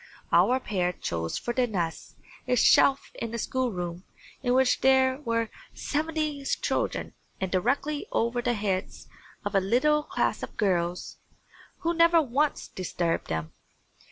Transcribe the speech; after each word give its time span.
Our 0.31 0.59
pair 0.59 0.93
chose 0.93 1.37
for 1.37 1.53
their 1.53 1.67
nest 1.67 2.15
a 2.47 2.55
shelf 2.55 3.11
in 3.19 3.35
a 3.35 3.37
schoolroom 3.37 4.03
in 4.41 4.55
which 4.55 4.81
there 4.81 5.19
were 5.19 5.49
seventy 5.75 6.43
children 6.43 7.13
and 7.39 7.51
directly 7.51 8.07
over 8.11 8.41
the 8.41 8.55
heads 8.55 9.07
of 9.45 9.53
a 9.53 9.59
little 9.59 10.01
class 10.01 10.41
of 10.41 10.57
girls, 10.57 11.17
who 11.81 11.93
never 11.93 12.19
once 12.19 12.67
disturbed 12.67 13.27
them. 13.27 13.53